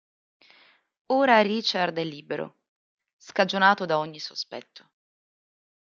Ora 1.13 1.43
Richard 1.43 1.95
è 1.95 2.03
libero, 2.03 2.61
scagionato 3.17 3.85
da 3.85 3.99
ogni 3.99 4.17
sospetto. 4.19 4.89